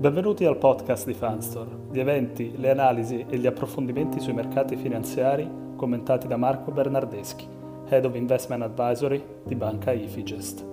Benvenuti 0.00 0.46
al 0.46 0.56
podcast 0.56 1.04
di 1.04 1.12
Fanstore, 1.12 1.92
gli 1.92 2.00
eventi, 2.00 2.56
le 2.56 2.70
analisi 2.70 3.26
e 3.28 3.36
gli 3.36 3.46
approfondimenti 3.46 4.18
sui 4.18 4.32
mercati 4.32 4.74
finanziari 4.74 5.46
commentati 5.76 6.26
da 6.26 6.38
Marco 6.38 6.70
Bernardeschi, 6.70 7.46
Head 7.86 8.06
of 8.06 8.14
Investment 8.14 8.62
Advisory 8.62 9.22
di 9.44 9.54
Banca 9.54 9.92
Ifigest. 9.92 10.64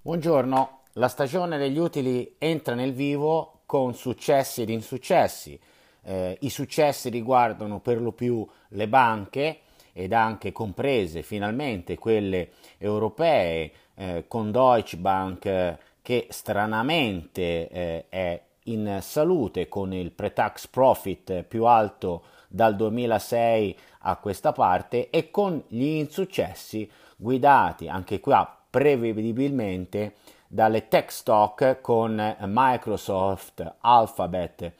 Buongiorno, 0.00 0.80
la 0.92 1.08
stagione 1.08 1.58
degli 1.58 1.76
utili 1.76 2.36
entra 2.38 2.74
nel 2.74 2.94
vivo 2.94 3.60
con 3.66 3.92
successi 3.92 4.62
ed 4.62 4.70
insuccessi. 4.70 5.60
Eh, 6.04 6.38
I 6.40 6.48
successi 6.48 7.10
riguardano 7.10 7.80
per 7.80 8.00
lo 8.00 8.12
più 8.12 8.48
le 8.68 8.88
banche 8.88 9.58
ed 9.92 10.14
anche 10.14 10.52
comprese 10.52 11.22
finalmente 11.22 11.98
quelle 11.98 12.52
europee 12.78 13.70
eh, 13.94 14.24
con 14.26 14.50
Deutsche 14.50 14.96
Bank 14.96 15.92
che 16.04 16.26
stranamente 16.28 17.66
eh, 17.70 18.06
è 18.10 18.42
in 18.64 18.98
salute 19.00 19.70
con 19.70 19.94
il 19.94 20.12
pre-tax 20.12 20.66
profit 20.66 21.44
più 21.44 21.64
alto 21.64 22.24
dal 22.46 22.76
2006 22.76 23.78
a 24.00 24.16
questa 24.18 24.52
parte 24.52 25.08
e 25.08 25.30
con 25.30 25.64
gli 25.68 25.96
insuccessi 25.96 26.90
guidati 27.16 27.88
anche 27.88 28.20
qua 28.20 28.54
prevedibilmente 28.68 30.16
dalle 30.46 30.88
tech 30.88 31.10
stock 31.10 31.80
con 31.80 32.36
Microsoft, 32.38 33.76
Alphabet 33.80 34.72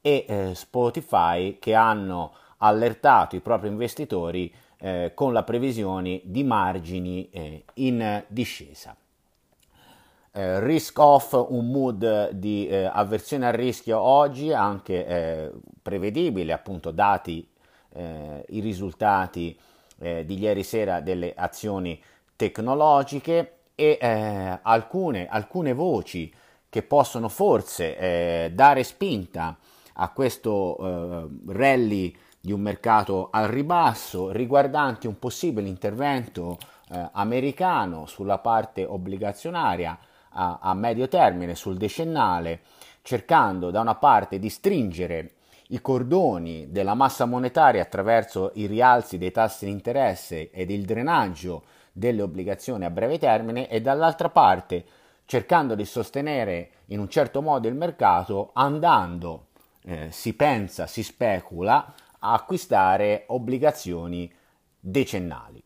e 0.00 0.24
eh, 0.26 0.50
Spotify 0.56 1.60
che 1.60 1.74
hanno 1.74 2.34
allertato 2.56 3.36
i 3.36 3.40
propri 3.40 3.68
investitori 3.68 4.52
eh, 4.78 5.12
con 5.14 5.32
la 5.32 5.44
previsione 5.44 6.22
di 6.24 6.42
margini 6.42 7.30
eh, 7.30 7.64
in 7.74 8.24
discesa 8.26 8.96
eh, 10.34 10.60
risk 10.60 10.98
off, 10.98 11.34
un 11.34 11.70
mood 11.70 12.30
di 12.30 12.66
eh, 12.66 12.84
avversione 12.84 13.46
al 13.46 13.52
rischio 13.52 14.00
oggi, 14.00 14.50
anche 14.50 15.06
eh, 15.06 15.52
prevedibile, 15.82 16.54
appunto, 16.54 16.90
dati 16.90 17.46
eh, 17.92 18.42
i 18.48 18.60
risultati 18.60 19.58
eh, 19.98 20.24
di 20.24 20.38
ieri 20.38 20.62
sera 20.62 21.00
delle 21.00 21.34
azioni 21.36 22.02
tecnologiche 22.34 23.56
e 23.74 23.98
eh, 24.00 24.58
alcune, 24.62 25.28
alcune, 25.28 25.74
voci 25.74 26.32
che 26.70 26.82
possono 26.82 27.28
forse 27.28 28.50
dare 28.54 28.82
spinta 28.82 29.58
a 29.94 30.08
questo 30.08 31.28
rally 31.48 32.16
di 32.40 32.50
un 32.50 32.62
mercato 32.62 33.28
al 33.30 33.48
ribasso 33.48 34.30
riguardanti 34.30 35.06
un 35.06 35.18
possibile 35.18 35.68
intervento 35.68 36.56
americano 37.12 38.06
sulla 38.06 38.38
parte 38.38 38.86
obbligazionaria 38.86 39.98
a, 40.32 40.58
a 40.60 40.74
medio 40.74 41.08
termine, 41.08 41.54
sul 41.54 41.76
decennale, 41.76 42.60
cercando 43.02 43.70
da 43.70 43.80
una 43.80 43.96
parte 43.96 44.38
di 44.38 44.48
stringere 44.48 45.32
i 45.68 45.80
cordoni 45.80 46.70
della 46.70 46.94
massa 46.94 47.24
monetaria 47.24 47.82
attraverso 47.82 48.52
i 48.54 48.66
rialzi 48.66 49.18
dei 49.18 49.30
tassi 49.30 49.64
di 49.64 49.70
interesse 49.70 50.50
ed 50.50 50.70
il 50.70 50.84
drenaggio 50.84 51.64
delle 51.92 52.22
obbligazioni 52.22 52.84
a 52.84 52.90
breve 52.90 53.18
termine 53.18 53.68
e 53.68 53.80
dall'altra 53.80 54.28
parte 54.28 54.84
cercando 55.24 55.74
di 55.74 55.84
sostenere 55.84 56.70
in 56.86 56.98
un 56.98 57.08
certo 57.08 57.40
modo 57.40 57.68
il 57.68 57.74
mercato 57.74 58.50
andando, 58.52 59.46
eh, 59.84 60.08
si 60.10 60.34
pensa, 60.34 60.86
si 60.86 61.02
specula, 61.02 61.94
a 62.18 62.34
acquistare 62.34 63.24
obbligazioni 63.28 64.30
decennali. 64.78 65.61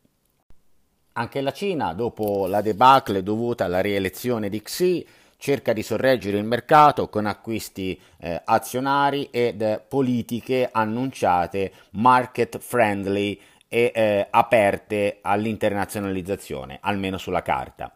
Anche 1.19 1.41
la 1.41 1.51
Cina, 1.51 1.95
dopo 1.95 2.47
la 2.47 2.61
debacle 2.61 3.23
dovuta 3.23 3.65
alla 3.65 3.81
rielezione 3.81 4.51
di 4.51 4.61
Xi, 4.61 5.07
cerca 5.39 5.73
di 5.73 5.83
sorreggere 5.83 6.37
il 6.37 6.45
mercato 6.45 7.09
con 7.09 7.25
acquisti 7.25 7.99
eh, 8.19 8.43
azionari 8.45 9.29
ed 9.31 9.81
politiche 9.89 10.69
annunciate 10.71 11.73
market 11.93 12.59
friendly 12.59 13.41
e 13.67 13.93
eh, 13.95 14.27
aperte 14.29 15.21
all'internazionalizzazione, 15.23 16.81
almeno 16.83 17.17
sulla 17.17 17.41
carta. 17.41 17.91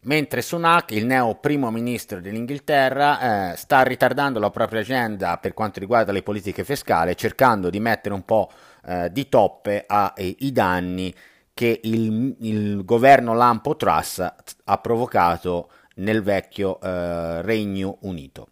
Mentre 0.00 0.42
Sunak, 0.42 0.90
il 0.90 1.06
neo 1.06 1.36
primo 1.36 1.70
ministro 1.70 2.20
dell'Inghilterra, 2.20 3.52
eh, 3.52 3.56
sta 3.56 3.82
ritardando 3.82 4.40
la 4.40 4.50
propria 4.50 4.80
agenda 4.80 5.38
per 5.38 5.54
quanto 5.54 5.78
riguarda 5.78 6.10
le 6.10 6.24
politiche 6.24 6.64
fiscali, 6.64 7.16
cercando 7.16 7.70
di 7.70 7.78
mettere 7.78 8.12
un 8.12 8.24
po' 8.24 8.50
eh, 8.86 9.08
di 9.12 9.28
toppe 9.28 9.84
ai 9.86 10.50
danni 10.50 11.14
che 11.54 11.80
il, 11.82 12.36
il 12.40 12.84
governo 12.84 13.34
Lampo 13.34 13.76
Truss 13.76 14.18
ha 14.64 14.78
provocato 14.78 15.70
nel 15.96 16.22
vecchio 16.22 16.80
eh, 16.80 17.42
Regno 17.42 17.98
Unito. 18.00 18.48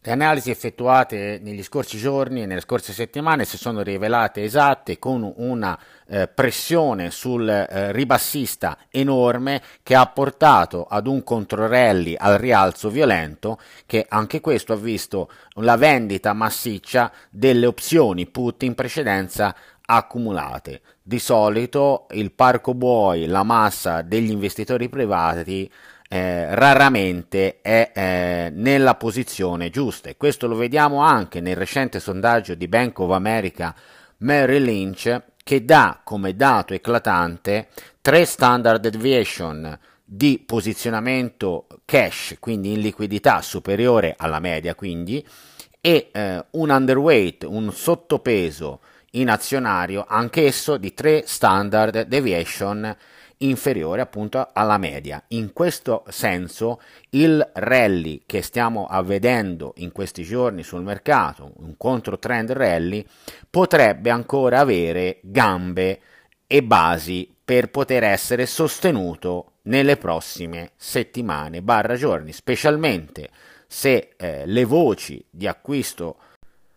Le 0.00 0.12
analisi 0.14 0.50
effettuate 0.50 1.38
negli 1.42 1.62
scorsi 1.62 1.98
giorni 1.98 2.40
e 2.40 2.46
nelle 2.46 2.60
scorse 2.60 2.94
settimane 2.94 3.44
si 3.44 3.58
sono 3.58 3.82
rivelate 3.82 4.42
esatte 4.42 4.98
con 4.98 5.30
una 5.36 5.78
eh, 6.06 6.28
pressione 6.28 7.10
sul 7.10 7.46
eh, 7.46 7.92
ribassista 7.92 8.78
enorme 8.90 9.60
che 9.82 9.94
ha 9.94 10.06
portato 10.06 10.86
ad 10.88 11.08
un 11.08 11.22
controrelli 11.24 12.14
al 12.16 12.38
rialzo 12.38 12.88
violento 12.88 13.60
che 13.84 14.06
anche 14.08 14.40
questo 14.40 14.72
ha 14.72 14.76
visto 14.76 15.30
la 15.56 15.76
vendita 15.76 16.32
massiccia 16.32 17.12
delle 17.28 17.66
opzioni 17.66 18.26
put 18.26 18.62
in 18.62 18.74
precedenza 18.74 19.54
accumulate. 19.90 20.82
Di 21.02 21.18
solito 21.18 22.06
il 22.10 22.32
parco 22.32 22.74
buoi, 22.74 23.26
la 23.26 23.42
massa 23.42 24.02
degli 24.02 24.30
investitori 24.30 24.88
privati 24.88 25.70
eh, 26.10 26.54
raramente 26.54 27.60
è 27.60 27.92
eh, 27.94 28.50
nella 28.52 28.94
posizione 28.94 29.70
giusta 29.70 30.08
e 30.08 30.16
questo 30.16 30.46
lo 30.46 30.56
vediamo 30.56 31.00
anche 31.00 31.40
nel 31.40 31.56
recente 31.56 32.00
sondaggio 32.00 32.54
di 32.54 32.68
Bank 32.68 32.98
of 32.98 33.10
America 33.10 33.74
Merrill 34.18 34.64
Lynch 34.64 35.22
che 35.42 35.64
dà 35.64 36.00
come 36.04 36.34
dato 36.34 36.74
eclatante 36.74 37.68
tre 38.02 38.24
standard 38.24 38.86
deviation 38.86 39.78
di 40.04 40.42
posizionamento 40.44 41.66
cash, 41.84 42.36
quindi 42.40 42.72
in 42.72 42.80
liquidità 42.80 43.42
superiore 43.42 44.14
alla 44.16 44.40
media, 44.40 44.74
quindi, 44.74 45.26
e 45.80 46.08
eh, 46.10 46.44
un 46.50 46.70
underweight, 46.70 47.44
un 47.44 47.70
sottopeso 47.72 48.80
in 49.12 49.30
azionario, 49.30 50.04
anch'esso 50.06 50.76
di 50.76 50.92
3 50.94 51.24
standard 51.26 52.02
deviation 52.02 52.96
inferiore 53.38 54.00
appunto 54.00 54.50
alla 54.52 54.78
media. 54.78 55.22
In 55.28 55.52
questo 55.52 56.04
senso 56.08 56.80
il 57.10 57.50
rally 57.54 58.22
che 58.26 58.42
stiamo 58.42 58.88
vedendo 59.04 59.74
in 59.76 59.92
questi 59.92 60.22
giorni 60.22 60.62
sul 60.62 60.82
mercato, 60.82 61.52
un 61.58 61.76
controtrend 61.76 62.52
rally, 62.52 63.04
potrebbe 63.48 64.10
ancora 64.10 64.60
avere 64.60 65.18
gambe 65.22 66.00
e 66.46 66.62
basi 66.62 67.32
per 67.44 67.70
poter 67.70 68.04
essere 68.04 68.46
sostenuto 68.46 69.52
nelle 69.62 69.96
prossime 69.96 70.72
settimane 70.76 71.62
barra 71.62 71.94
giorni, 71.94 72.32
specialmente 72.32 73.28
se 73.66 74.14
eh, 74.16 74.46
le 74.46 74.64
voci 74.64 75.24
di 75.28 75.46
acquisto 75.46 76.16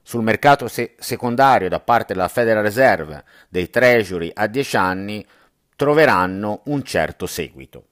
sul 0.01 0.23
mercato 0.23 0.67
se- 0.67 0.95
secondario 0.99 1.69
da 1.69 1.79
parte 1.79 2.13
della 2.13 2.27
Federal 2.27 2.63
Reserve 2.63 3.23
dei 3.49 3.69
Treasury 3.69 4.31
a 4.33 4.47
10 4.47 4.77
anni 4.77 5.25
troveranno 5.75 6.61
un 6.65 6.83
certo 6.83 7.25
seguito. 7.25 7.85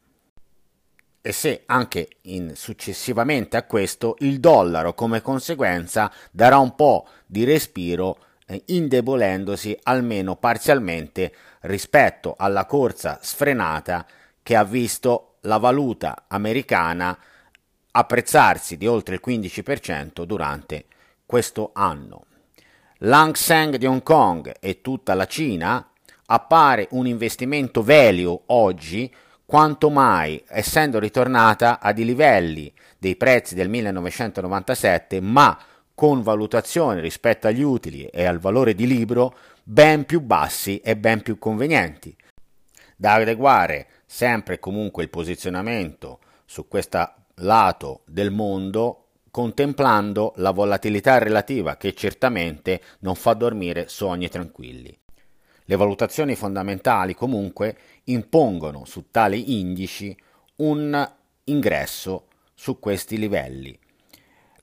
E 1.22 1.32
se 1.32 1.64
anche 1.66 2.08
in, 2.24 2.56
successivamente 2.56 3.58
a 3.58 3.64
questo 3.64 4.16
il 4.20 4.40
dollaro 4.40 4.94
come 4.94 5.22
conseguenza 5.22 6.12
darà 6.32 6.58
un 6.60 6.76
po' 6.76 7.08
di 7.26 7.44
respiro 7.44 8.18
eh, 8.46 8.64
indebolendosi 8.68 9.78
almeno 9.84 10.36
parzialmente 10.38 11.34
rispetto 11.62 12.36
alla 12.38 12.66
corsa 12.66 13.20
sfrenata 13.22 14.06
che 14.42 14.56
ha 14.56 14.64
visto 14.64 15.38
la 15.42 15.58
valuta 15.58 16.26
americana 16.28 17.18
apprezzarsi 17.92 18.78
di 18.78 18.88
oltre 18.88 19.16
il 19.16 19.22
15% 19.26 20.24
durante 20.24 20.86
questo 21.30 21.70
anno. 21.76 22.26
L'Hang 23.02 23.36
Seng 23.36 23.76
di 23.76 23.86
Hong 23.86 24.02
Kong 24.02 24.52
e 24.60 24.82
tutta 24.82 25.14
la 25.14 25.28
Cina 25.28 25.88
appare 26.26 26.88
un 26.94 27.06
investimento 27.06 27.84
value 27.84 28.42
oggi 28.48 29.14
quanto 29.46 29.92
mai 29.92 30.44
essendo 30.48 30.98
ritornata 30.98 31.80
ai 31.80 32.04
livelli 32.04 32.74
dei 32.98 33.16
prezzi 33.16 33.54
del 33.54 33.70
1997 33.70 35.22
ma 35.22 35.56
con 35.94 36.24
valutazioni 36.24 37.00
rispetto 37.00 37.46
agli 37.46 37.62
utili 37.62 38.06
e 38.06 38.26
al 38.26 38.40
valore 38.40 38.74
di 38.74 38.88
libro 38.88 39.38
ben 39.62 40.06
più 40.06 40.22
bassi 40.22 40.80
e 40.80 40.98
ben 40.98 41.22
più 41.22 41.38
convenienti. 41.38 42.16
Da 42.96 43.14
adeguare 43.14 43.86
sempre 44.08 44.58
comunque 44.58 45.04
il 45.04 45.12
posizionamento 45.12 46.22
su 46.46 46.68
questo 46.68 47.14
lato 47.36 48.02
del 48.08 48.32
mondo 48.32 49.09
contemplando 49.32 50.34
la 50.38 50.52
volatilità 50.52 51.18
relativa 51.18 51.78
che 51.78 51.94
certamente 51.94 52.82
non 53.00 53.16
fa 53.16 53.34
dormire 53.34 53.88
sogni 53.88 54.30
tranquilli. 54.30 54.98
Le 55.66 55.76
valutazioni 55.76 56.36
fondamentali 56.36 57.14
comunque 57.14 57.78
impongono 58.06 58.86
su 58.86 59.12
tali 59.12 59.60
indici 59.60 60.18
un 60.58 61.12
ingresso 61.44 62.28
su 62.54 62.80
questi 62.80 63.18
livelli. 63.18 63.78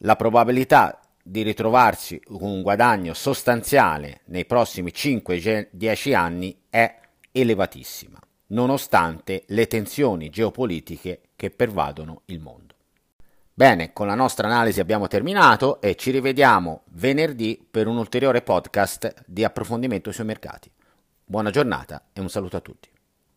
La 0.00 0.16
probabilità 0.16 1.00
di 1.22 1.42
ritrovarsi 1.42 2.20
un 2.28 2.62
guadagno 2.62 3.14
sostanziale 3.14 4.20
nei 4.26 4.44
prossimi 4.44 4.92
5-10 4.94 6.14
anni 6.14 6.56
è 6.68 7.00
elevatissima, 7.32 8.18
nonostante 8.48 9.44
le 9.48 9.66
tensioni 9.66 10.28
geopolitiche 10.28 11.20
che 11.34 11.50
pervadono 11.50 12.22
il 12.26 12.40
mondo. 12.40 12.75
Bene, 13.58 13.94
con 13.94 14.06
la 14.06 14.14
nostra 14.14 14.48
analisi 14.48 14.80
abbiamo 14.80 15.06
terminato 15.06 15.80
e 15.80 15.94
ci 15.96 16.10
rivediamo 16.10 16.82
venerdì 16.88 17.66
per 17.70 17.86
un 17.86 17.96
ulteriore 17.96 18.42
podcast 18.42 19.24
di 19.24 19.44
approfondimento 19.44 20.12
sui 20.12 20.26
mercati. 20.26 20.70
Buona 21.24 21.48
giornata 21.48 22.02
e 22.12 22.20
un 22.20 22.28
saluto 22.28 22.58
a 22.58 22.60
tutti. 22.60 22.90